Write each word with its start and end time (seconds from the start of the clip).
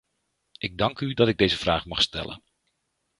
Ik 0.57 0.77
dank 0.77 0.99
u 0.99 1.13
dat 1.13 1.27
ik 1.27 1.37
deze 1.37 1.57
vraag 1.57 1.85
mag 1.85 2.01
stellen. 2.01 2.43